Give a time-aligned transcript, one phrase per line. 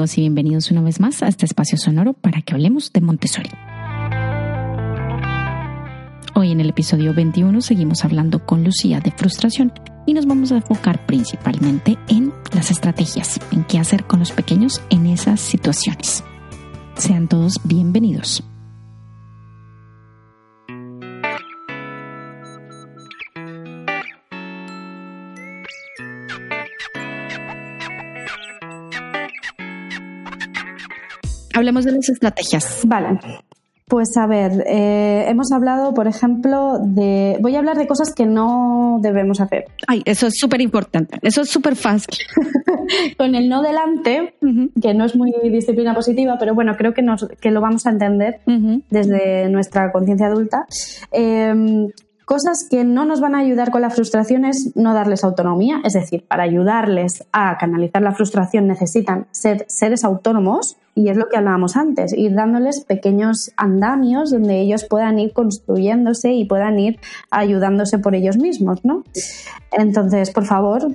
[0.00, 3.50] Y bienvenidos una vez más a este espacio sonoro para que hablemos de Montessori.
[6.34, 9.74] Hoy en el episodio 21 seguimos hablando con Lucía de frustración
[10.06, 14.80] y nos vamos a enfocar principalmente en las estrategias, en qué hacer con los pequeños
[14.88, 16.24] en esas situaciones.
[16.96, 18.42] Sean todos bienvenidos.
[31.60, 32.84] Hablemos de las estrategias.
[32.86, 33.20] Vale.
[33.86, 37.36] Pues a ver, eh, hemos hablado, por ejemplo, de...
[37.42, 39.66] Voy a hablar de cosas que no debemos hacer.
[39.86, 42.16] Ay, eso es súper importante, eso es súper fácil.
[43.18, 44.36] Con el no delante,
[44.80, 47.90] que no es muy disciplina positiva, pero bueno, creo que, nos, que lo vamos a
[47.90, 48.40] entender
[48.88, 50.64] desde nuestra conciencia adulta.
[51.12, 51.52] Eh,
[52.30, 55.94] Cosas que no nos van a ayudar con la frustración es no darles autonomía, es
[55.94, 61.38] decir, para ayudarles a canalizar la frustración necesitan ser seres autónomos y es lo que
[61.38, 67.00] hablábamos antes, ir dándoles pequeños andamios donde ellos puedan ir construyéndose y puedan ir
[67.32, 69.02] ayudándose por ellos mismos, ¿no?
[69.72, 70.86] Entonces, por favor,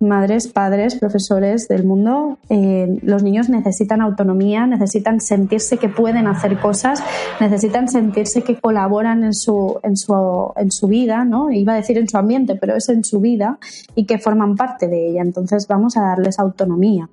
[0.00, 6.58] madres, padres, profesores del mundo, eh, los niños necesitan autonomía, necesitan sentirse que pueden hacer
[6.58, 7.02] cosas,
[7.38, 11.50] necesitan sentirse que colaboran en su, en su, en su vida, ¿no?
[11.50, 13.58] Iba a decir en su ambiente, pero es en su vida
[13.94, 15.20] y que forman parte de ella.
[15.20, 17.08] Entonces vamos a darles autonomía.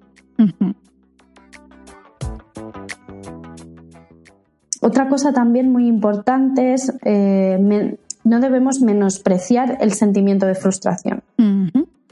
[4.82, 11.22] Otra cosa también muy importante es eh, no debemos menospreciar el sentimiento de frustración.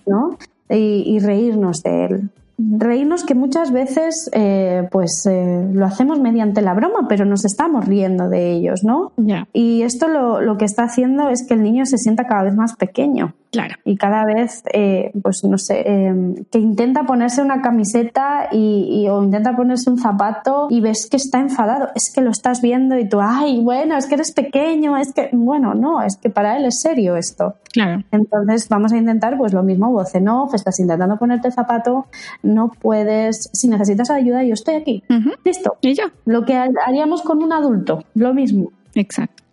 [0.06, 0.38] ¿no?
[0.70, 2.30] Y, reírnos de él.
[2.58, 7.86] Reírnos que muchas veces eh, pues eh, lo hacemos mediante la broma, pero nos estamos
[7.86, 9.12] riendo de ellos, ¿no?
[9.52, 12.56] Y esto lo, lo, que está haciendo es que el niño se sienta cada vez
[12.56, 13.34] más pequeño.
[13.56, 13.76] Claro.
[13.86, 19.24] Y cada vez, eh, pues no sé, eh, que intenta ponerse una camiseta y, o
[19.24, 21.90] intenta ponerse un zapato y ves que está enfadado.
[21.96, 25.30] Es que lo estás viendo y tú, ay, bueno, es que eres pequeño, es que,
[25.32, 27.56] bueno, no, es que para él es serio esto.
[27.72, 28.04] Claro.
[28.12, 32.08] Entonces vamos a intentar, pues lo mismo, voz en off, estás intentando ponerte zapato,
[32.44, 35.04] no puedes, si necesitas ayuda, yo estoy aquí.
[35.44, 35.78] Listo.
[35.82, 36.12] Y ya.
[36.26, 38.72] Lo que haríamos con un adulto, lo mismo.
[38.94, 39.45] Exacto.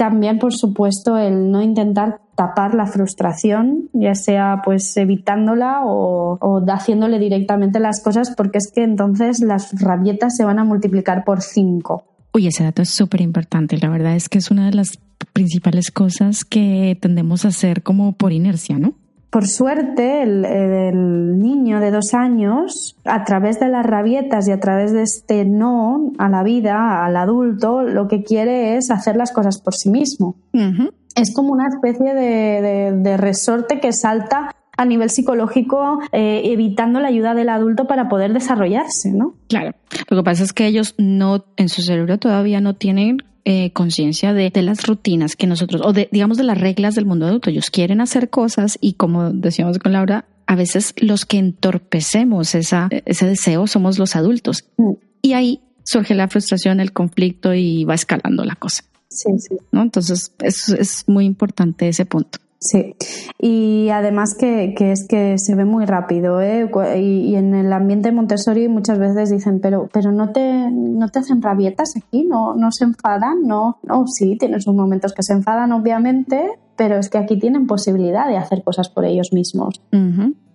[0.00, 6.38] También, por supuesto, el no intentar tapar la frustración, ya sea pues evitándola o,
[6.68, 11.42] haciéndole directamente las cosas, porque es que entonces las rabietas se van a multiplicar por
[11.42, 12.04] cinco.
[12.32, 13.76] Uy, ese dato es súper importante.
[13.76, 14.98] La verdad es que es una de las
[15.34, 18.94] principales cosas que tendemos a hacer como por inercia, ¿no?
[19.30, 24.92] Por suerte, el, niño de dos años, a través de las rabietas y a través
[24.92, 29.60] de este no a la vida, al adulto, lo que quiere es hacer las cosas
[29.60, 30.34] por sí mismo.
[31.14, 37.34] Es como una especie de, resorte que salta a nivel psicológico, eh, evitando la ayuda
[37.34, 39.34] del adulto para poder desarrollarse, ¿no?
[39.48, 39.72] Claro.
[40.08, 43.18] Lo que pasa es que ellos no, en su cerebro todavía no tienen
[43.52, 47.26] eh, conciencia de, las rutinas que nosotros, o de, digamos, de las reglas del mundo
[47.26, 47.50] adulto.
[47.50, 52.88] Ellos quieren hacer cosas y como decíamos con Laura, a veces los que entorpecemos esa,
[53.06, 54.66] ese deseo somos los adultos.
[54.76, 54.92] Mm.
[55.22, 58.84] Y ahí surge la frustración, el conflicto y va escalando la cosa.
[59.08, 59.56] Sí, sí.
[59.72, 59.82] ¿no?
[59.82, 62.38] Entonces, es muy importante ese punto.
[62.62, 62.94] Sí,
[63.38, 66.70] y además que, que, es que se ve muy rápido, ¿eh?
[66.98, 71.40] Y, en el ambiente Montessori muchas veces dicen, pero, pero no te, no te hacen
[71.40, 75.72] rabietas aquí, no, no se enfadan, no, no, sí, tienen sus momentos que se enfadan,
[75.72, 79.80] obviamente, pero es que aquí tienen posibilidad de hacer cosas por ellos mismos.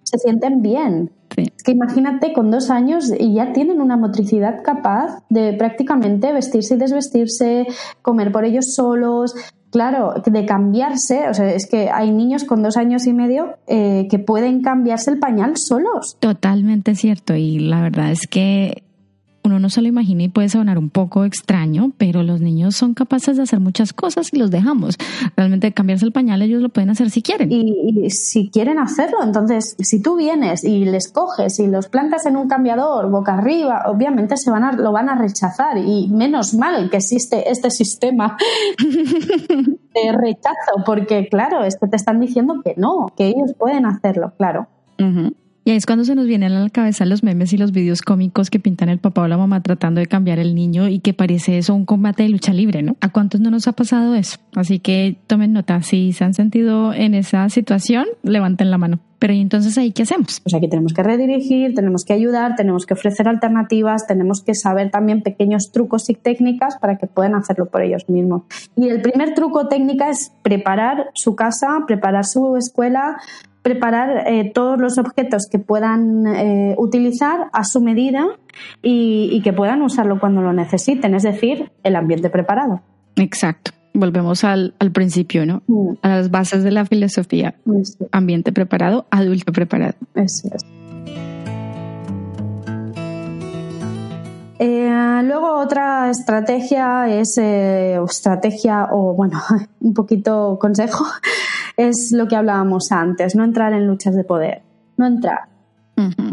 [0.04, 1.10] Se sienten bien.
[1.36, 6.75] Es que imagínate con dos años y ya tienen una motricidad capaz de prácticamente vestirse
[6.75, 7.66] y desvestirse,
[8.04, 9.34] comer por ellos solos,
[9.75, 14.07] claro, de cambiarse, o sea, es que hay niños con dos años y medio eh,
[14.10, 16.16] que pueden cambiarse el pañal solos.
[16.22, 18.83] Totalmente cierto, y la verdad es que
[19.56, 22.94] uno no se lo imagina y puede sonar un poco extraño, pero los niños son
[22.94, 24.96] capaces de hacer muchas cosas y los dejamos.
[25.36, 27.52] Realmente cambiarse el pañal ellos lo pueden hacer si quieren.
[27.52, 32.38] Y, si quieren hacerlo, entonces si tú vienes y les coges y los plantas en
[32.38, 36.90] un cambiador boca arriba, obviamente se van a, lo van a rechazar y menos mal
[36.90, 38.38] que existe este sistema
[38.78, 44.68] de rechazo, porque claro, esto te están diciendo que no, que ellos pueden hacerlo, claro.
[45.68, 48.04] Y ahí es cuando se nos vienen a la cabeza los memes y los videos
[48.04, 51.16] cómicos que pintan el papá o la mamá tratando de cambiar el niño y que
[51.16, 52.98] parece eso un combate de lucha libre, ¿no?
[53.02, 54.38] ¿A cuántos no nos ha pasado eso?
[54.54, 59.00] Así que tomen nota, si se han sentido en esa situación, levanten la mano.
[59.18, 60.40] Pero ¿y entonces ahí qué hacemos?
[60.42, 64.92] Pues aquí tenemos que redirigir, tenemos que ayudar, tenemos que ofrecer alternativas, tenemos que saber
[64.92, 68.44] también pequeños trucos y técnicas para que puedan hacerlo por ellos mismos.
[68.76, 73.18] Y el primer truco técnica es preparar su casa, preparar su escuela,
[73.66, 78.28] preparar eh, todos los objetos que puedan eh, utilizar a su medida
[78.84, 82.82] y, que puedan usarlo cuando lo necesiten, es decir, el ambiente preparado.
[83.16, 83.72] Exacto.
[83.96, 85.64] Volvemos al, principio, ¿no?
[85.66, 85.94] Mm.
[86.04, 87.56] A las bases de la filosofía.
[88.12, 89.96] Ambiente preparado, adulto preparado.
[90.14, 90.85] Eso es.
[94.60, 99.42] Eh, luego otra estrategia es estrategia o bueno,
[99.81, 101.06] un poquito consejo
[101.78, 104.62] es lo que hablábamos antes, no entrar en luchas de poder,
[104.98, 105.56] no entrar.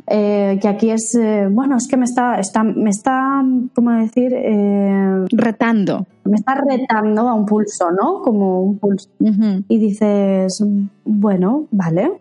[0.08, 3.42] Eh, que aquí es, eh, bueno, es que me está, está me está,
[3.74, 4.32] ¿cómo decir?
[4.34, 6.06] Eh, retando.
[6.24, 8.22] Me está retando a un pulso, ¿no?
[8.22, 9.08] Como un pulso.
[9.20, 10.62] Y dices,
[11.04, 12.20] bueno, vale.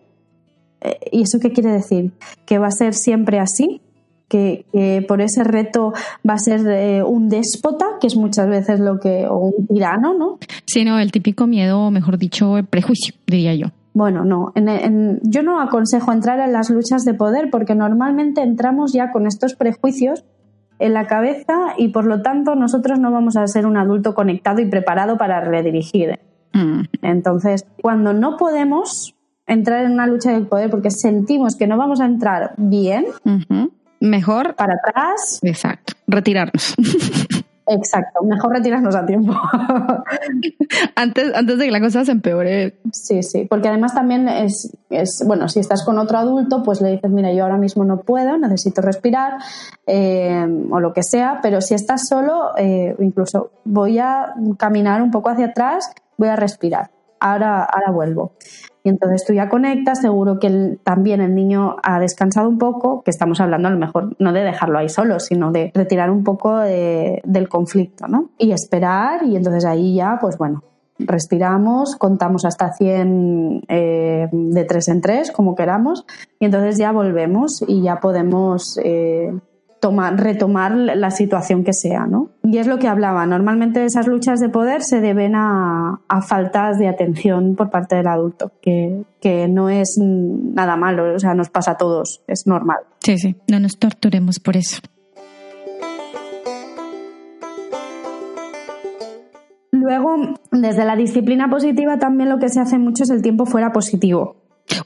[1.10, 2.12] ¿Y eso qué quiere decir?
[2.44, 3.80] ¿Que va a ser siempre así?
[4.32, 5.92] Que, por ese reto
[6.28, 10.14] va a ser eh, un déspota, que es muchas veces lo que, o un tirano,
[10.14, 10.38] ¿no?
[10.64, 13.66] Sí, no, el típico miedo, mejor dicho, el prejuicio, diría yo.
[13.94, 14.54] Bueno, no,
[15.22, 19.54] yo no aconsejo entrar en las luchas de poder porque normalmente entramos ya con estos
[19.54, 20.24] prejuicios
[20.78, 24.62] en la cabeza y por lo tanto nosotros no vamos a ser un adulto conectado
[24.62, 26.18] y preparado para redirigir.
[26.54, 26.84] Mm.
[27.02, 29.14] Entonces, cuando no podemos
[29.46, 33.04] entrar en una lucha de poder porque sentimos que no vamos a entrar bien,
[34.02, 35.38] mejor para atrás.
[35.42, 36.74] Exacto, retirarnos.
[37.64, 39.32] Exacto, mejor retirarnos a tiempo.
[40.96, 42.80] antes, antes de que la cosa se empeore.
[42.92, 46.90] Sí, sí, porque además también es, es, bueno, si estás con otro adulto, pues le
[46.90, 49.34] dices, mira, yo ahora mismo no puedo, necesito respirar
[49.86, 55.12] eh, o lo que sea, pero si estás solo, eh, incluso voy a caminar un
[55.12, 55.88] poco hacia atrás,
[56.18, 56.90] voy a respirar.
[57.20, 58.32] Ahora, ahora vuelvo.
[58.84, 63.10] Y entonces tú ya conectas, seguro que también el niño ha descansado un poco, que
[63.10, 66.56] estamos hablando a lo mejor no de dejarlo ahí solo, sino de retirar un poco
[66.58, 68.30] del conflicto, ¿no?
[68.38, 70.64] Y esperar y entonces ahí ya, pues bueno,
[70.98, 76.06] respiramos, contamos hasta 100 eh, de tres en tres, como queramos,
[76.38, 79.32] y entonces ya volvemos y ya podemos eh,
[79.90, 82.30] retomar la situación que sea, ¿no?
[82.44, 83.26] Y es lo que hablaba.
[83.26, 88.52] Normalmente esas luchas de poder se deben a, faltas de atención por parte del adulto,
[88.62, 92.78] que, que, no es nada malo, o sea, nos pasa a todos, es normal.
[93.00, 94.80] Sí, sí, no nos torturemos por eso.
[99.72, 103.72] Luego, desde la disciplina positiva también lo que se hace mucho es el tiempo fuera
[103.72, 104.36] positivo.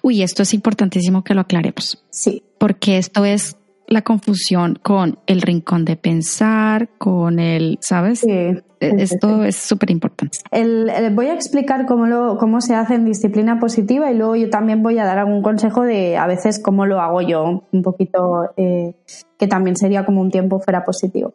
[0.00, 2.02] Uy, esto es importantísimo que lo aclaremos.
[2.10, 2.42] Sí.
[2.58, 3.55] Porque esto es
[3.88, 8.20] la confusión con el rincón de pensar, con el, ¿sabes?
[8.20, 8.56] Sí.
[8.78, 10.38] Esto es súper importante.
[11.12, 14.82] voy a explicar cómo, lo, cómo se hace en disciplina positiva y luego yo también
[14.82, 18.94] voy a dar algún consejo de a veces cómo lo hago yo, un poquito, eh,
[19.38, 21.32] que también sería como un tiempo fuera positivo.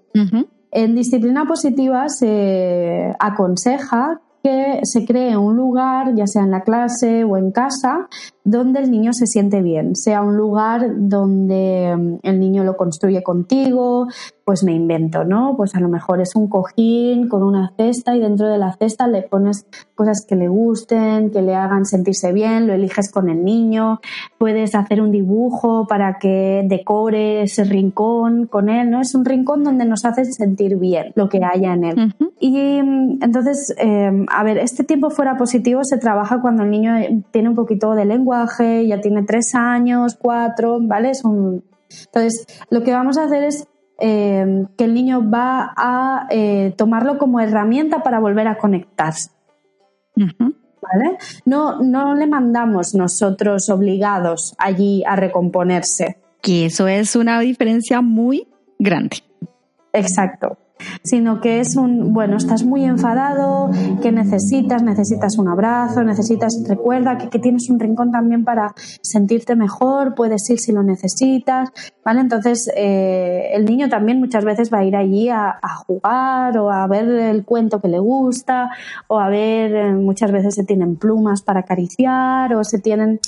[0.71, 7.23] En disciplina positiva se aconseja que se cree un lugar, ya sea en la clase
[7.23, 8.07] o en casa,
[8.43, 13.21] donde el niño se siente bien, sea un lugar donde mm, el niño lo construye
[13.21, 14.07] contigo,
[14.43, 15.55] pues me invento, ¿no?
[15.55, 19.07] Pues a lo mejor es un cojín con una cesta y dentro de la cesta
[19.07, 23.45] le pones cosas que le gusten, que le hagan sentirse bien, lo eliges con el
[23.45, 23.99] niño,
[24.37, 29.01] puedes hacer un dibujo para que decore ese rincón con él, ¿no?
[29.01, 32.15] Es un rincón donde nos hace sentir bien lo que haya en él.
[32.39, 36.93] Y mm, entonces, em, a ver, este tiempo fuera positivo se trabaja cuando el niño
[37.31, 38.30] tiene un poquito de lengua
[38.85, 41.11] ya tiene tres años, cuatro, ¿vale?
[41.13, 43.67] Entonces, lo que vamos a hacer es
[43.99, 49.29] eh, que el niño va a eh, tomarlo como herramienta para volver a conectarse.
[50.15, 51.17] ¿Vale?
[51.45, 56.17] No, no le mandamos nosotros obligados allí a recomponerse.
[56.41, 58.47] Que eso es una diferencia muy
[58.79, 59.17] grande.
[59.93, 60.57] Exacto.
[61.03, 63.69] Sino que es un, bueno, estás muy enfadado,
[64.01, 69.55] que necesitas, necesitas un abrazo, necesitas, recuerda que, que tienes un rincón también para sentirte
[69.55, 71.69] mejor, puedes ir si lo necesitas,
[72.03, 72.21] ¿vale?
[72.21, 76.85] Entonces, eh, el niño también muchas veces va a ir allí a, jugar o a
[76.87, 78.69] ver el cuento que le gusta
[79.07, 83.19] o a ver, eh, muchas veces se tienen plumas para acariciar o se tienen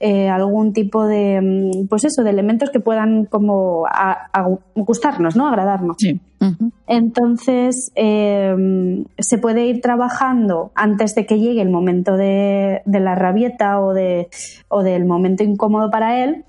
[0.00, 3.84] eh, algún tipo de, mm, pues eso, de elementos que puedan como
[4.74, 5.48] gustarnos, ¿no?
[5.48, 5.96] Agradarnos.
[5.98, 6.20] Sí.
[6.86, 13.80] Entonces, em, se puede ir trabajando antes de que llegue el momento de, la rabieta
[13.80, 14.28] o, de,
[14.68, 16.44] o del momento incómodo para él,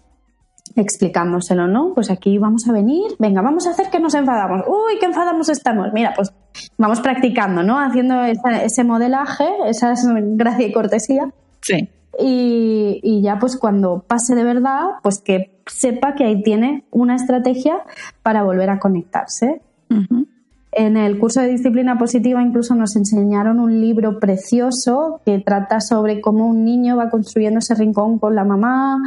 [0.76, 1.94] explicándoselo, ¿no?
[1.94, 4.64] Pues aquí vamos a venir, venga, vamos a hacer que nos enfadamos.
[4.68, 5.92] Uy, qué enfadamos estamos.
[5.94, 6.34] Mira, pues
[6.78, 7.80] vamos practicando, ¿no?
[7.80, 9.94] Haciendo ese modelaje, esa
[10.36, 11.32] gracia y cortesía.
[11.62, 11.90] Sí.
[12.20, 17.84] Y, ya pues cuando pase de verdad, pues que sepa que ahí tiene una estrategia
[18.24, 19.62] para volver a conectarse.
[20.74, 26.22] En el curso de disciplina positiva incluso nos enseñaron un libro precioso que trata sobre
[26.22, 29.00] cómo un niño va construyendo ese rincón con la mamá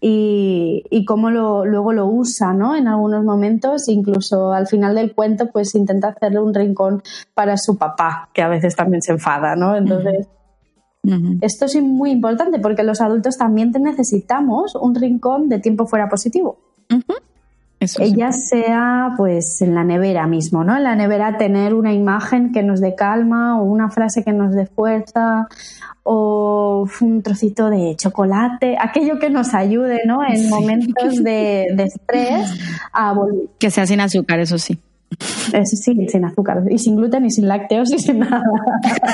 [0.00, 2.76] y, y cómo lo, luego lo usa, ¿no?
[2.76, 7.02] En algunos momentos, incluso al final del cuento, pues intenta hacerle un rincón
[7.34, 9.74] para su papá, que a veces también se enfada, ¿no?
[9.76, 10.28] Entonces,
[11.40, 16.58] esto es muy importante porque los adultos también necesitamos un rincón de tiempo fuera positivo.
[17.80, 20.76] Ella sea pues en la nevera mismo, ¿no?
[20.76, 24.52] En la nevera tener una imagen que nos dé calma o una frase que nos
[24.52, 25.46] dé fuerza
[26.02, 30.26] o un trocito de chocolate, aquello que nos ayude, ¿no?
[30.26, 32.50] En momentos de, estrés
[32.92, 33.48] a volver.
[33.58, 34.78] Que sea sin azúcar, eso sí.
[35.52, 38.42] Eso sí, sin azúcar y sin gluten y sin lácteos y sin nada.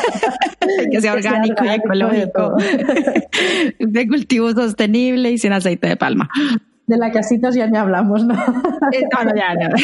[0.91, 2.55] que sea orgánico y ecológico.
[3.79, 6.29] de cultivo sostenible y sin aceite de palma.
[6.87, 8.35] De la casitos ya ni hablamos, ¿no?
[8.93, 9.75] Eh, ya no.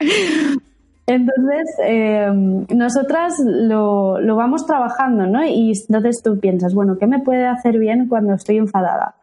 [1.06, 2.28] Entonces, eh,
[2.74, 5.44] nosotras lo, lo, vamos trabajando, ¿no?
[5.46, 9.14] Y entonces tú piensas, bueno, ¿qué me puede hacer bien cuando estoy enfadada?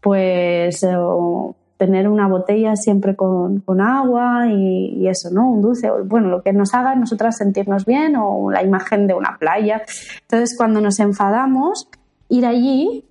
[0.00, 0.96] Pues eh,
[1.76, 5.50] tener una botella siempre con, con agua y, y, eso, ¿no?
[5.50, 9.36] Un dulce, bueno, lo que nos haga nosotras sentirnos bien o la imagen de una
[9.38, 9.82] playa.
[10.22, 11.86] Entonces, cuando nos enfadamos,
[12.30, 13.04] ir allí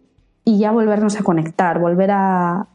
[0.47, 2.67] y ya volvernos a conectar, volver a,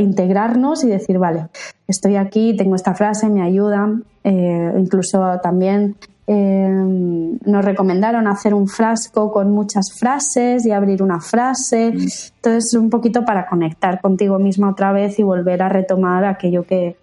[0.00, 1.48] integrarnos y decir, vale,
[1.86, 3.92] estoy aquí, tengo esta frase, me ayuda.
[4.24, 11.20] Eh, incluso también eh, nos recomendaron hacer un frasco con muchas frases y abrir una
[11.20, 11.88] frase.
[11.88, 16.96] Entonces, un poquito para conectar contigo misma otra vez y volver a retomar aquello que,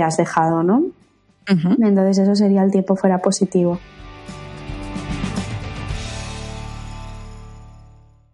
[0.00, 0.84] has dejado, ¿no?
[1.46, 3.80] Entonces, eso sería el tiempo fuera positivo.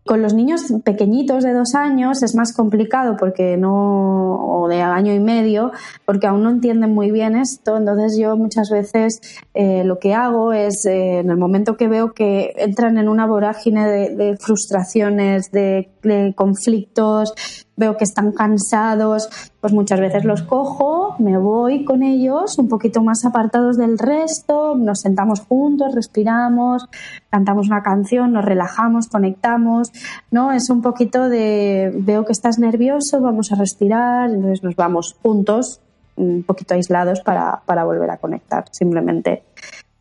[0.05, 5.15] Con los niños pequeñitos de dos años es más complicado porque no, o de año
[5.15, 5.73] y medio,
[6.05, 7.79] porque aún no entienden muy bien esto.
[7.79, 9.21] Entonces yo muchas veces
[9.55, 13.27] eh, lo que hago es, eh, en el momento que veo que entran en una
[13.27, 15.89] vorágine de, frustraciones, de
[16.37, 17.33] conflictos,
[17.77, 19.29] veo que están cansados,
[19.61, 24.77] pues muchas veces los cojo, me voy con ellos un poquito más apartados del resto,
[24.77, 26.89] nos sentamos juntos, respiramos,
[27.31, 29.91] cantamos una canción, nos relajamos, conectamos,
[30.31, 30.53] ¿no?
[30.53, 35.81] Es un poquito de veo que estás nervioso, vamos a respirar, entonces nos vamos juntos,
[36.17, 38.65] un poquito aislados para, para volver a conectar.
[38.71, 39.43] Simplemente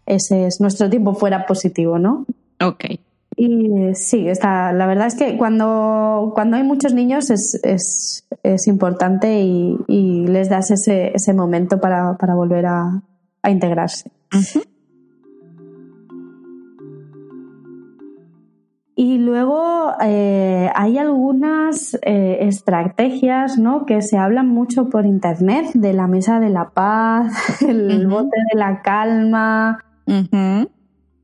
[0.06, 2.26] ese es nuestro tiempo fuera positivo, ¿no?
[2.62, 2.86] Ok.
[3.36, 8.68] Y sí, está, la verdad es que cuando, cuando hay muchos niños es, es, es
[8.68, 13.02] importante y, y, les das ese, ese momento para, para volver a,
[13.42, 14.12] a integrarse.
[18.96, 23.86] Y luego eh, hay algunas eh, estrategias ¿no?
[23.86, 28.60] que se hablan mucho por internet de la mesa de la paz, el bote de
[28.60, 29.84] la calma.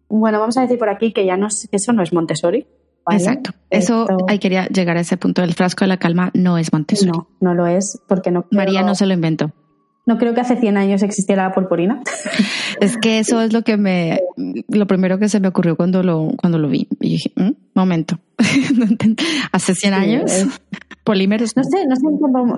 [0.09, 2.67] Bueno, vamos a decir por aquí que ya no que eso no es Montessori.
[3.11, 3.51] Exacto.
[3.69, 5.41] Eso ahí quería llegar a ese punto.
[5.41, 7.11] El frasco de la calma no es Montessori.
[7.11, 8.45] No, no lo es porque no.
[8.51, 9.51] María no se lo inventó.
[10.05, 12.01] No creo que hace 100 años existiera la purpurina.
[12.81, 14.21] Es que eso es lo que me,
[14.69, 16.87] lo primero que se me ocurrió cuando lo, cuando lo vi.
[17.01, 17.51] Y dije, ¿Mm?
[17.75, 18.19] momento,
[19.51, 20.45] hace 100 años
[21.09, 21.57] polímeros.
[21.57, 22.05] No sé, no sé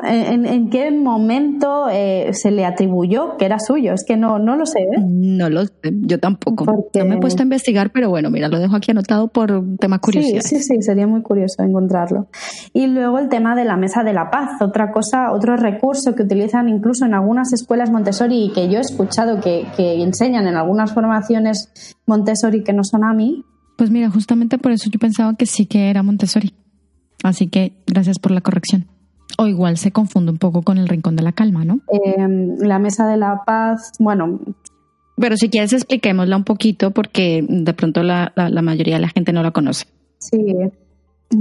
[0.03, 3.93] en qué, momento eh, se le atribuyó que era suyo.
[3.93, 4.79] Es que no, no lo sé.
[4.81, 4.99] ¿eh?
[4.99, 6.65] No lo sé, yo tampoco.
[6.65, 9.99] No me he puesto a investigar, pero bueno, mira, lo dejo aquí anotado por tema
[9.99, 10.41] curiosidad.
[10.41, 12.27] Sí, sí, sí, sería muy curioso encontrarlo.
[12.73, 16.23] Y luego el tema de la mesa de la paz, otra cosa, otro recurso que
[16.23, 20.55] utilizan incluso en algunas escuelas Montessori y que yo he escuchado que, que enseñan en
[20.55, 23.45] algunas formaciones Montessori que no son a mí.
[23.77, 26.53] Pues mira, justamente por eso yo pensaba que sí que era Montessori.
[27.23, 28.87] Así que gracias por la corrección.
[29.37, 31.79] O igual se confunde un poco con el rincón de la calma, ¿no?
[31.87, 34.39] Em, la mesa de la paz, bueno.
[35.17, 39.33] Pero si quieres expliquémosla un poquito porque de pronto la, la mayoría de la gente
[39.33, 39.85] no la conoce.
[40.17, 40.37] Sí,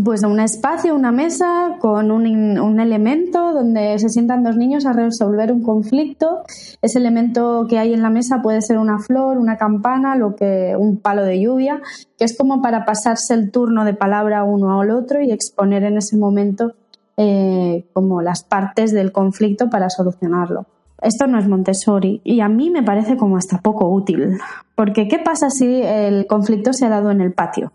[0.05, 4.93] pues un espacio, una mesa con un, un, elemento donde se sientan dos niños a
[4.93, 6.45] resolver un conflicto.
[6.81, 10.75] Ese elemento que hay en la mesa puede ser una flor, una campana, lo que,
[10.79, 11.81] un palo de lluvia,
[12.17, 15.97] que es como para pasarse el turno de palabra uno al otro y exponer en
[15.97, 16.75] ese momento
[17.17, 20.67] eh, como las partes del conflicto para solucionarlo.
[21.03, 24.39] Esto no es Montessori y a mí me parece como hasta poco útil,
[24.75, 27.73] porque ¿qué pasa si el conflicto se ha dado en el patio?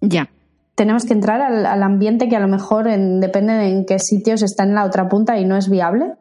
[0.00, 0.28] Ya
[0.74, 4.64] tenemos que entrar al, ambiente que a lo mejor depende de en qué sitios está
[4.64, 6.14] en la otra punta y no es viable.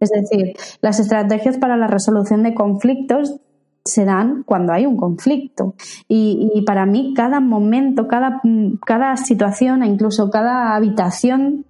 [0.00, 3.36] Es decir, las estrategias para la resolución de conflictos
[3.84, 5.74] se dan cuando hay un conflicto.
[6.08, 8.40] Y, para mí cada momento, cada,
[8.86, 11.66] cada, situación e incluso cada habitación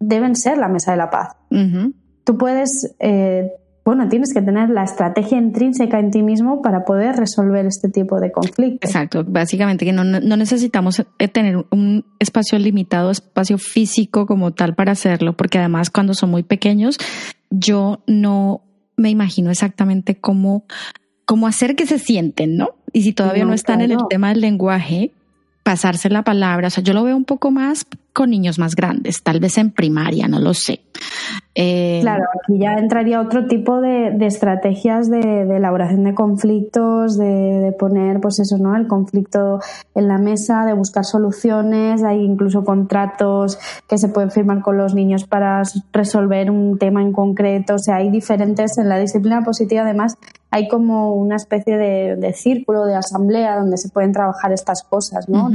[0.00, 1.36] deben ser la mesa de la paz.
[2.24, 3.52] Tú puedes eh,
[3.84, 8.20] bueno, tienes que tener la estrategia intrínseca en ti mismo para poder resolver este tipo
[8.20, 8.88] de conflictos.
[8.88, 14.92] Exacto, básicamente que no, necesitamos eh, tener un espacio limitado, espacio físico como tal para
[14.92, 16.96] hacerlo, porque además cuando son muy pequeños,
[17.50, 18.62] yo no
[18.96, 20.64] me imagino exactamente cómo,
[21.24, 22.76] cómo hacer que se sienten, ¿no?
[22.92, 25.10] Y si todavía no, están en el tema del lenguaje,
[25.64, 29.22] pasarse la palabra, o sea, yo lo veo un poco más con niños más grandes,
[29.22, 30.82] tal vez en primaria, no lo sé.
[31.54, 38.20] Eh, claro, aquí ya entraría otro tipo de, estrategias de, elaboración de conflictos, de, poner,
[38.20, 38.74] pues eso, ¿no?
[38.74, 39.60] El conflicto
[39.94, 44.94] en la mesa, de buscar soluciones, hay incluso contratos que se pueden firmar con los
[44.94, 49.82] niños para resolver un tema en concreto, o sea, hay diferentes, en la disciplina positiva
[49.82, 50.16] además
[50.50, 55.50] hay como una especie de, círculo, de asamblea donde se pueden trabajar estas cosas, ¿no?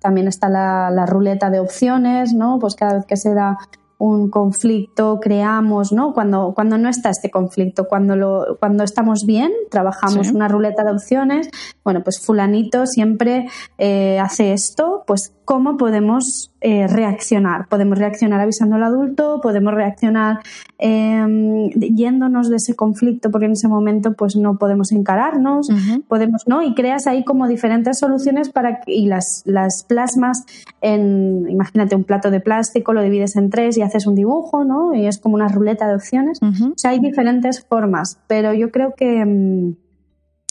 [0.00, 2.58] también está la, la, ruleta de opciones, ¿no?
[2.58, 3.56] Pues cada vez que se da
[3.98, 6.12] un conflicto, creamos, ¿no?
[6.12, 10.92] Cuando, cuando no está este conflicto, cuando, lo, cuando estamos bien, trabajamos una ruleta de
[10.92, 11.48] opciones,
[11.84, 13.48] bueno, pues fulanito siempre
[13.78, 17.68] eh, hace esto, pues cómo podemos eh, reaccionar.
[17.68, 20.38] Podemos reaccionar avisando al adulto, podemos reaccionar
[20.78, 25.68] em, yéndonos de ese conflicto porque en ese momento pues no podemos encararnos,
[26.08, 26.62] podemos, ¿no?
[26.62, 30.46] Y creas ahí como diferentes soluciones para y las, las plasmas
[30.80, 34.94] en, imagínate un plato de plástico, lo divides en tres y haces un dibujo, ¿no?
[34.94, 36.40] Y es como una ruleta de opciones.
[36.42, 39.76] O sea, hay diferentes formas, pero yo creo que, em,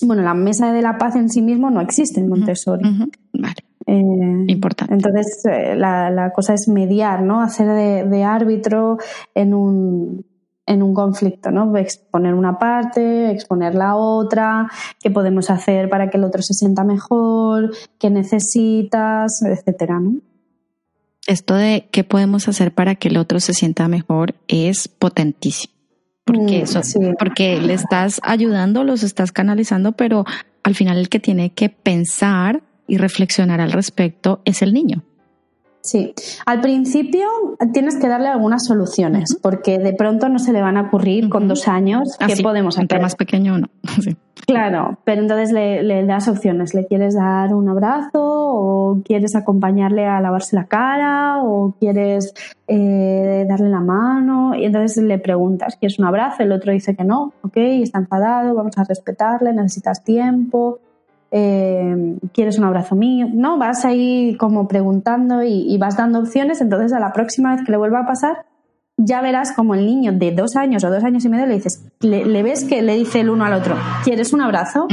[0.02, 2.84] bueno, la mesa de la paz en sí mismo no existe en Montessori.
[3.34, 3.56] Vale.
[3.86, 4.94] Eh, Importante.
[4.94, 7.42] Entonces, eh, la, cosa es mediar, ¿no?
[7.42, 7.68] Hacer
[8.08, 8.98] de, árbitro
[9.36, 10.26] en un,
[10.66, 11.76] en un conflicto, ¿no?
[11.78, 14.70] Exponer una parte, exponer la otra,
[15.02, 20.16] qué podemos hacer para que el otro se sienta mejor, qué necesitas, etcétera, ¿no?
[21.26, 25.74] Esto de qué podemos hacer para que el otro se sienta mejor es potentísimo.
[26.26, 26.82] Porque mm, eso,
[27.18, 30.26] porque le estás ayudando, los estás canalizando, pero
[30.64, 35.04] al final el que tiene que pensar y reflexionar al respecto es el niño.
[35.84, 36.14] Sí,
[36.46, 37.28] al principio
[37.74, 41.50] tienes que darle algunas soluciones, porque de pronto no se le van a ocurrir con
[41.50, 43.02] dos años qué podemos hacer.
[43.02, 43.68] más pequeño no.
[44.46, 46.74] Claro, pero entonces le, das opciones.
[46.74, 52.34] ¿Le quieres dar un abrazo o quieres acompañarle a lavarse la cara o quieres
[52.68, 54.54] eh, darle la mano?
[54.54, 56.44] Y entonces le preguntas, ¿quieres un abrazo?
[56.44, 60.80] El otro dice que no, ok, está enfadado, vamos a respetarle, necesitas tiempo
[61.36, 63.28] eh, ¿quieres un abrazo mío?
[63.34, 67.72] No, vas ahí como preguntando y, vas dando opciones, entonces a la próxima vez que
[67.72, 68.46] le vuelva a pasar,
[68.98, 71.84] ya verás como el niño de dos años o dos años y medio le dices,
[72.02, 74.88] le, ves que le dice el uno al otro, ¿quieres un abrazo?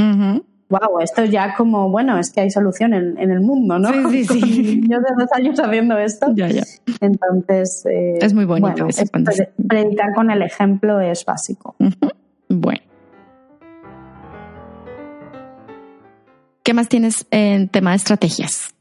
[0.69, 4.09] Wow, esto ya como, bueno, es que hay solución en, el mundo, ¿no?
[4.09, 4.81] Sí, sí, sí.
[4.89, 6.27] Yo de dos años haciendo esto.
[6.33, 6.63] Ya, ya.
[7.01, 7.85] Entonces.
[7.85, 8.87] Eh, es muy bonito.
[9.67, 11.75] predicar con el ejemplo es básico.
[12.47, 12.90] Bueno.
[16.63, 18.75] ¿Qué más tienes en tema de estrategias?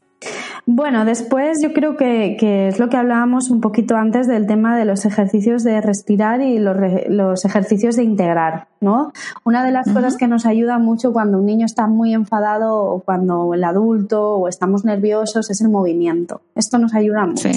[0.66, 2.36] Bueno, después yo creo que,
[2.68, 6.58] es lo que hablábamos un poquito antes del tema de los ejercicios de respirar y
[6.58, 9.12] los, ejercicios de integrar, ¿no?
[9.44, 13.00] Una de las cosas que nos ayuda mucho cuando un niño está muy enfadado o
[13.00, 16.42] cuando el adulto o estamos nerviosos es el movimiento.
[16.54, 17.48] Esto nos ayuda mucho.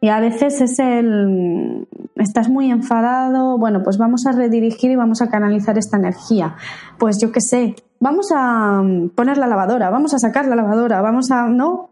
[0.00, 5.22] Y a veces es el, estás muy enfadado, bueno, pues vamos a redirigir y vamos
[5.22, 6.56] a canalizar esta energía.
[6.98, 11.00] Pues yo qué sé, vamos a mm, poner la lavadora, vamos a sacar la lavadora,
[11.00, 11.90] vamos a, ¿no?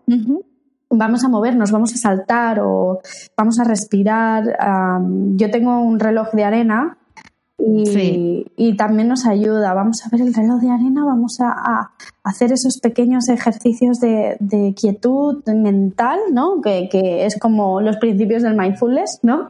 [0.90, 3.00] Vamos a movernos, vamos a saltar o
[3.36, 4.44] vamos a respirar.
[5.36, 6.98] yo tengo un reloj de arena
[7.58, 9.74] y, también nos ayuda.
[9.74, 15.42] Vamos a ver el reloj de arena, vamos a, hacer esos pequeños ejercicios de, quietud
[15.46, 16.60] mental, ¿no?
[16.60, 16.88] Que,
[17.24, 19.48] es como los principios del mindfulness, ¿no?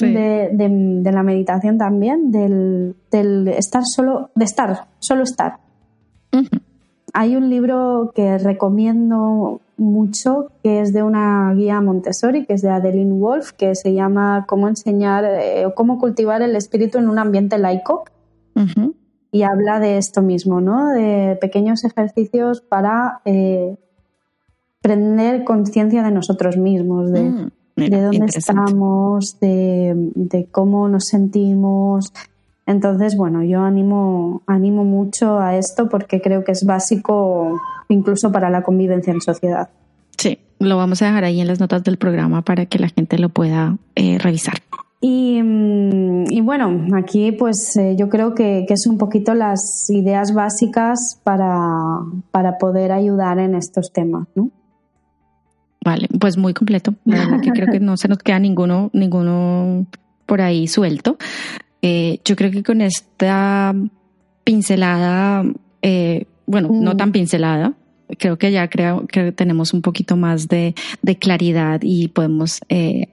[0.00, 2.94] De, la meditación también, del,
[3.48, 5.58] estar solo, de estar, solo estar.
[7.12, 12.70] Hay un libro que recomiendo mucho que es de una guía Montessori, que es de
[12.70, 17.18] Adeline Wolf, que se llama Cómo enseñar eh, o cómo cultivar el espíritu en un
[17.18, 18.04] ambiente laico.
[19.32, 20.90] Y habla de esto mismo, ¿no?
[20.90, 23.76] De pequeños ejercicios para eh,
[24.80, 32.12] prender conciencia de nosotros mismos, de, mm, de dónde estamos, de, de cómo nos sentimos,
[32.66, 38.50] entonces, bueno, yo animo, animo mucho a esto porque creo que es básico incluso para
[38.50, 39.68] la convivencia en sociedad.
[40.16, 43.18] Sí, lo vamos a dejar ahí en las notas del programa para que la gente
[43.18, 44.54] lo pueda eh, revisar.
[45.00, 49.90] Y, mm, y, bueno, aquí pues eh, yo creo que, que, es un poquito las
[49.90, 51.98] ideas básicas para,
[52.30, 54.50] para poder ayudar en estos temas, ¿no?
[55.84, 56.94] Vale, pues muy completo.
[57.04, 59.86] La verdad que creo que no se nos queda ninguno, ninguno
[60.24, 61.18] por ahí suelto.
[61.86, 63.74] Eh, yo creo que con esta
[64.42, 65.44] pincelada,
[65.82, 66.96] eh, bueno, no mm.
[66.96, 67.74] tan pincelada,
[68.18, 70.74] creo que ya creo que tenemos un poquito más de,
[71.20, 73.08] claridad y podemos eh,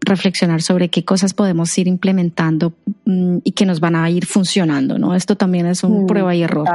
[0.00, 2.74] reflexionar sobre qué cosas podemos ir implementando
[3.06, 5.14] mm, y que nos van a ir funcionando, ¿no?
[5.14, 6.68] Esto también es un mm, prueba y error.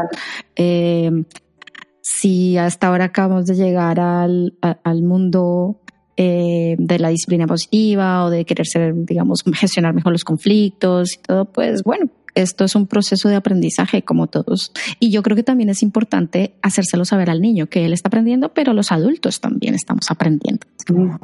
[2.01, 5.81] si hasta ahora acabamos de llegar al, al mundo
[6.23, 11.17] eh, de la disciplina positiva o de querer ser, digamos, gestionar mejor los conflictos y
[11.19, 14.71] todo, pues bueno, esto es un proceso de aprendizaje como todos.
[14.99, 18.49] Y yo creo que también es importante hacérselo saber al niño que él está aprendiendo,
[18.49, 20.67] pero los adultos también estamos aprendiendo.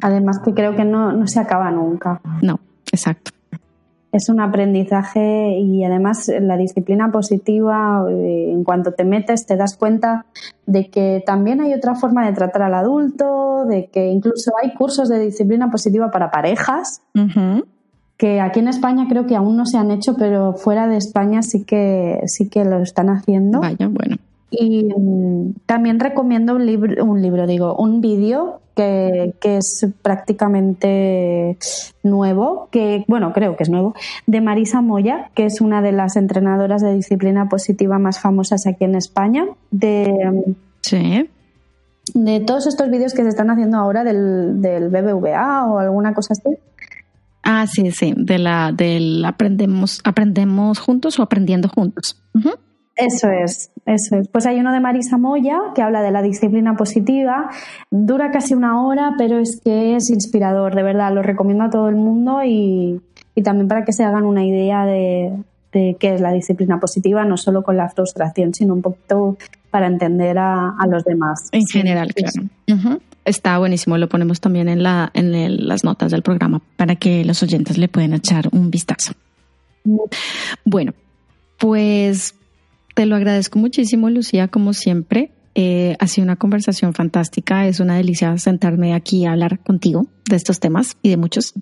[0.00, 2.20] Además que creo que no, no se acaba nunca.
[2.42, 2.58] No,
[2.90, 3.37] exacto
[4.12, 9.76] es un aprendizaje y además la disciplina positiva, eh, en cuanto te metes, te das
[9.76, 10.26] cuenta
[10.66, 15.08] de que también hay otra forma de tratar al adulto, de que incluso hay cursos
[15.08, 17.02] de disciplina positiva para parejas,
[18.16, 21.42] que aquí en España creo que aún no se han hecho, pero fuera de España
[21.42, 23.60] sí que, sí que lo están haciendo.
[23.60, 24.16] Vaya, bueno.
[24.50, 31.58] Y mm, también recomiendo un libro, un libro, digo, un vídeo que, es prácticamente
[32.02, 33.94] nuevo, que, bueno, creo que es nuevo,
[34.26, 38.84] de Marisa Moya, que es una de las entrenadoras de disciplina positiva más famosas aquí
[38.84, 39.46] en España.
[39.70, 41.28] De, mm, sí.
[42.14, 46.34] De todos estos vídeos que se están haciendo ahora del, del BBVA o alguna cosa
[46.34, 46.56] así.
[47.42, 52.22] Ah, sí, sí, de la, del aprendemos, aprendemos juntos o aprendiendo juntos.
[52.98, 54.28] Eso es, eso es.
[54.28, 57.48] Pues hay uno de Marisa Moya que habla de la disciplina positiva.
[57.92, 61.14] Dura casi una hora, pero es que es inspirador, de verdad.
[61.14, 63.00] Lo recomiendo a todo el mundo y,
[63.44, 65.32] también para que se hagan una idea de,
[65.70, 69.38] qué es la disciplina positiva, no solo con la frustración, sino un poquito
[69.70, 71.50] para entender a, los demás.
[71.52, 72.98] En general, claro.
[73.24, 77.44] Está buenísimo, lo ponemos también en, la, en las notas del programa para que los
[77.44, 79.12] oyentes le puedan echar un vistazo.
[80.64, 80.94] Bueno,
[81.58, 82.34] pues
[82.98, 85.30] te lo agradezco muchísimo, Lucía, como siempre.
[85.54, 87.64] Eh, ha sido una conversación fantástica.
[87.68, 91.54] Es una delicia sentarme aquí a hablar contigo de estos temas y de muchos.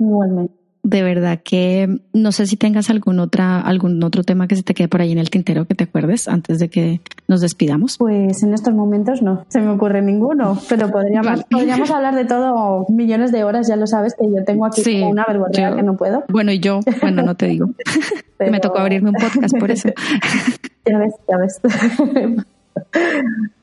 [0.00, 4.62] Igualmente de verdad que no sé si tengas algún otra algún otro tema que se
[4.62, 7.98] te quede por ahí en el tintero que te acuerdes antes de que nos despidamos.
[7.98, 12.84] Pues en estos momentos no se me ocurre ninguno, pero podríamos podríamos hablar de todo
[12.88, 16.24] millones de horas, ya lo sabes que yo tengo aquí una vergüenza que no puedo.
[16.28, 17.70] Bueno, y yo, bueno, no te digo.
[18.50, 19.88] me tocó abrirme un podcast por eso.
[20.86, 21.60] ya ves, ya ves.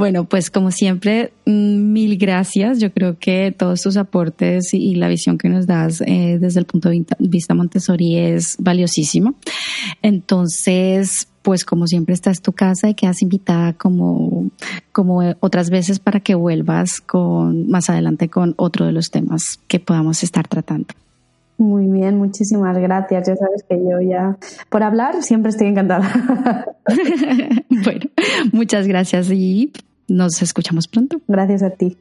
[0.00, 2.78] Bueno, pues como siempre, mm, mil gracias.
[2.78, 6.64] Yo creo que todos tus aportes y la visión que nos das eh, desde el
[6.64, 9.34] punto de vista Montessori es valiosísimo.
[10.00, 14.48] Entonces, pues como siempre esta es tu casa y quedas invitada como,
[14.92, 19.80] como otras veces para que vuelvas con más adelante con otro de los temas que
[19.80, 20.94] podamos estar tratando.
[21.60, 23.28] Muy bien, muchísimas gracias.
[23.28, 24.38] Ya sabes que yo ya,
[24.70, 26.10] por hablar, siempre estoy encantada.
[27.68, 28.06] bueno,
[28.50, 29.70] muchas gracias y
[30.08, 31.20] nos escuchamos pronto.
[31.28, 31.98] Gracias a ti.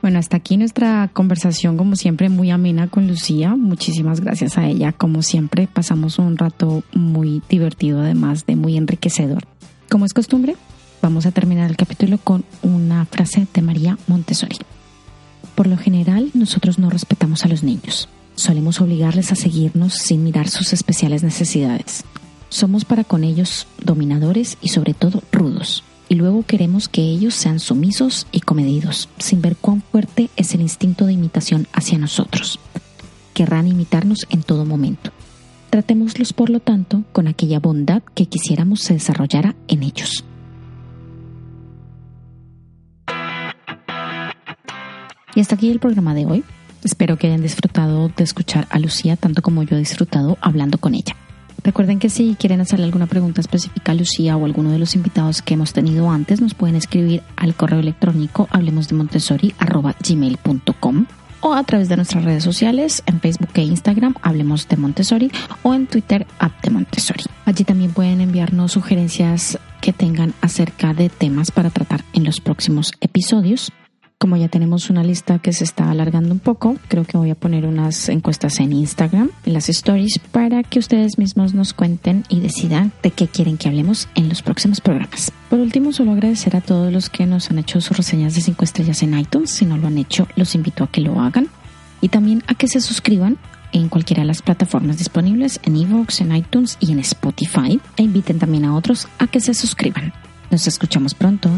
[0.00, 3.56] Bueno, hasta aquí nuestra conversación, como siempre, muy amena con Lucía.
[3.56, 4.92] Muchísimas gracias a ella.
[4.92, 9.42] Como siempre, pasamos un rato muy divertido, además de muy enriquecedor.
[9.90, 10.54] Como es costumbre,
[11.02, 14.58] vamos a terminar el capítulo con una frase de María Montessori.
[15.58, 18.08] Por lo general, nosotros no respetamos a los niños.
[18.36, 22.04] Solemos obligarles a seguirnos sin mirar sus especiales necesidades.
[22.48, 25.82] Somos para con ellos dominadores y sobre todo rudos.
[26.08, 30.60] Y luego queremos que ellos sean sumisos y comedidos, sin ver cuán fuerte es el
[30.60, 32.60] instinto de imitación hacia nosotros.
[33.34, 35.10] querrán imitarnos en todo momento.
[35.70, 40.24] Tratémoslos, por lo tanto, con aquella bondad que quisiéramos se desarrollara en ellos.
[45.38, 46.42] Y hasta aquí el programa de hoy.
[46.82, 50.96] Espero que hayan disfrutado de escuchar a Lucía tanto como yo he disfrutado hablando con
[50.96, 51.14] ella.
[51.62, 55.40] Recuerden que si quieren hacerle alguna pregunta específica a Lucía o alguno de los invitados
[55.40, 61.06] que hemos tenido antes, nos pueden escribir al correo electrónico hablemosdemontessori.gmail.com
[61.40, 65.30] o a través de nuestras redes sociales en Facebook e Instagram Hablemos de Montessori
[65.62, 67.22] o en Twitter App Montessori.
[67.44, 72.90] Allí también pueden enviarnos sugerencias que tengan acerca de temas para tratar en los próximos
[73.00, 73.70] episodios.
[74.20, 77.36] Como ya tenemos una lista que se está alargando un poco, creo que voy a
[77.36, 82.40] poner unas encuestas en Instagram, en las stories, para que ustedes mismos nos cuenten y
[82.40, 85.30] decidan de qué quieren que hablemos en los próximos programas.
[85.48, 88.64] Por último, solo agradecer a todos los que nos han hecho sus reseñas de 5
[88.64, 89.50] estrellas en iTunes.
[89.50, 91.46] Si no lo han hecho, los invito a que lo hagan.
[92.00, 93.38] Y también a que se suscriban
[93.70, 97.80] en cualquiera de las plataformas disponibles, en Evox, en iTunes y en Spotify.
[97.96, 100.12] E inviten también a otros a que se suscriban.
[100.50, 101.50] Nos escuchamos pronto.